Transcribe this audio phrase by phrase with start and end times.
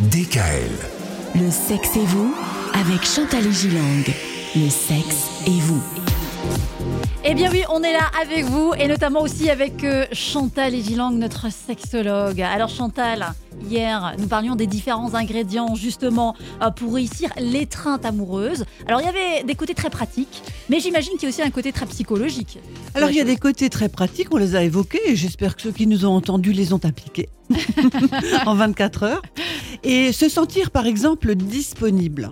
[0.00, 0.72] DKL.
[1.36, 2.34] Le sexe et vous
[2.72, 4.02] avec Chantal et Gilang.
[4.56, 5.80] Le sexe et vous.
[7.24, 10.82] Eh bien oui, on est là avec vous et notamment aussi avec euh, Chantal et
[10.82, 12.42] Gilang, notre sexologue.
[12.42, 13.34] Alors Chantal,
[13.70, 18.64] hier, nous parlions des différents ingrédients justement euh, pour réussir l'étreinte amoureuse.
[18.88, 21.50] Alors il y avait des côtés très pratiques, mais j'imagine qu'il y a aussi un
[21.50, 22.58] côté très psychologique.
[22.94, 25.62] Alors il y a des côtés très pratiques, on les a évoqués et j'espère que
[25.62, 27.28] ceux qui nous ont entendus les ont appliqués
[28.46, 29.22] en 24 heures.
[29.84, 32.30] Et se sentir par exemple disponible.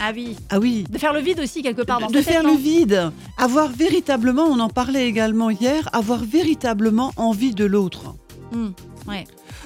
[0.00, 0.36] Ah oui.
[0.48, 3.68] Ah oui, De faire le vide aussi quelque part dans de faire le vide, avoir
[3.72, 8.14] véritablement, on en parlait également hier, avoir véritablement envie de l'autre.
[8.52, 8.68] Hmm,
[9.08, 9.24] ouais.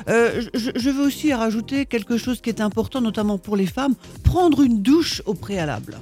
[0.09, 3.95] Euh, je, je veux aussi rajouter quelque chose qui est important, notamment pour les femmes,
[4.25, 5.99] prendre une douche au préalable.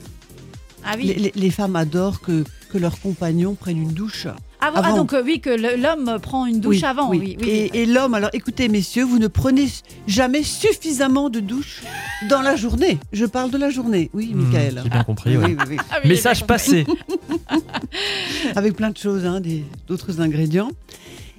[0.85, 1.07] Ah oui.
[1.07, 4.29] Les, les- les femmes adorent que, que leurs compagnons prennent une douche.
[4.63, 7.09] Ah, bon, ah, donc euh, oui, que l'homme prend une douche Oui, avant.
[7.11, 7.49] Oui, oui, oui.
[7.49, 9.67] Et, et l'homme, alors écoutez messieurs, vous ne prenez
[10.07, 11.81] jamais suffisamment de douches
[12.29, 12.99] dans la journée.
[13.13, 14.81] Je parle de la journée, oui, Hmm, Michael.
[14.85, 15.45] J'ai bien compris, ouais.
[15.47, 15.77] Oui, oui, oui.
[15.91, 16.85] Ah Message passé.
[18.57, 20.71] Avec plein de choses, hein, des- d'autres ingrédients.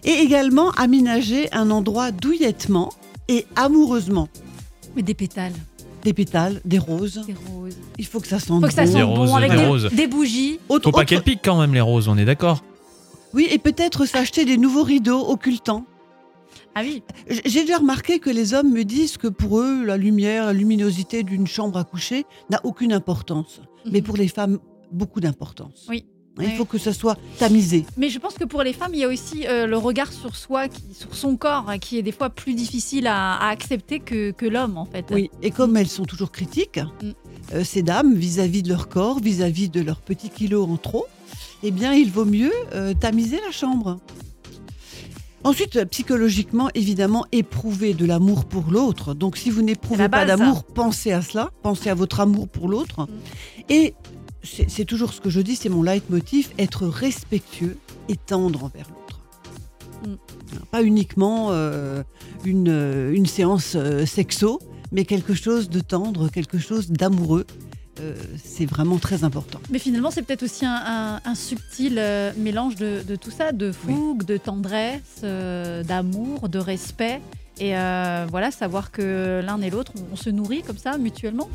[0.04, 2.92] Et également aménager un endroit douillettement
[3.28, 4.30] et amoureusement.
[4.96, 5.54] Mais des pétales,
[6.04, 7.22] Des pétales, des roses.
[7.28, 7.78] des roses.
[8.00, 8.92] Il faut que ça sente Faut que ça bon.
[8.92, 9.90] sente Des bon roses, avec des des, roses.
[9.94, 10.60] des bougies.
[10.70, 12.64] Autre- Faut pas autre- qu'elles piquent quand même les roses, on est d'accord
[13.34, 15.86] Oui, et peut-être s'acheter des nouveaux rideaux occultants.
[16.76, 17.04] Ah oui.
[17.46, 21.24] J'ai déjà remarqué que les hommes me disent que pour eux, la lumière, la luminosité
[21.24, 23.62] d'une chambre à coucher n'a aucune importance.
[23.86, 24.04] Mais Mhm.
[24.06, 24.60] pour les femmes,
[24.92, 25.86] beaucoup d'importance.
[25.90, 26.06] Oui.
[26.40, 26.52] Il Oui.
[26.56, 27.86] faut que ça soit tamisé.
[27.98, 30.38] Mais je pense que pour les femmes, il y a aussi euh, le regard sur
[30.38, 34.00] soi, qui, sur son corps, hein, qui est des fois plus difficile à, à accepter
[34.00, 35.06] que, que l'homme, en fait.
[35.12, 35.30] Oui.
[35.42, 37.10] Et comme elles sont toujours critiques, Mm.
[37.56, 41.06] euh, ces dames, vis-à-vis de leur corps, vis-à-vis de leurs petits kilos en trop,
[41.64, 44.00] eh bien, il vaut mieux euh, tamiser la chambre.
[45.44, 49.16] Ensuite, psychologiquement, évidemment, éprouver de l'amour pour l'autre.
[49.16, 51.50] Donc, si vous n'éprouvez pas d'amour, pensez à cela.
[51.64, 53.08] Pensez à votre amour pour l'autre.
[53.70, 53.96] Et
[54.44, 57.78] c'est toujours ce que je dis, c'est mon leitmotiv, être respectueux
[58.08, 59.22] et tendre envers l'autre.
[60.08, 60.66] Mm.
[60.72, 62.04] Pas uniquement euh,
[62.46, 64.60] une, euh, une séance euh, sexo,
[64.92, 67.46] mais quelque chose de tendre, quelque chose d'amoureux.
[68.00, 69.60] Euh, c'est vraiment très important.
[69.70, 73.52] Mais finalement, c'est peut-être aussi un, un- un subtil euh, mélange de, de tout ça,
[73.52, 77.22] de fougue, de tendresse, euh, d'amour, de respect.
[77.60, 81.50] Et euh, voilà, savoir que l'un et l'autre, on, on se nourrit comme ça mutuellement.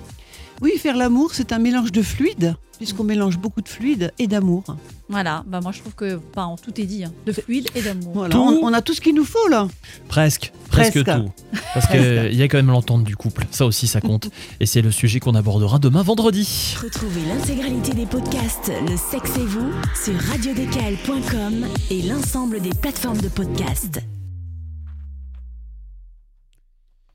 [0.62, 3.08] Oui, faire l'amour, c'est un mélange de fluides, puisqu'on Mm.
[3.08, 4.64] mélange beaucoup de fluides et d'amour.
[5.08, 8.12] Voilà, bah moi je trouve que bah, tout est dit, hein, de fluide et d'amour.
[8.14, 9.68] Voilà, on, on a tout ce qu'il nous faut là.
[10.08, 11.20] Presque, presque, Presque.
[11.22, 11.30] tout.
[11.74, 14.30] Parce qu'il y a quand même l'entente du couple, ça aussi ça compte.
[14.60, 16.74] Et c'est le sujet qu'on abordera demain vendredi.
[16.82, 19.70] Retrouvez l'intégralité des podcasts Le sexe et vous
[20.02, 24.00] sur radiodécal.com et l'ensemble des plateformes de podcasts.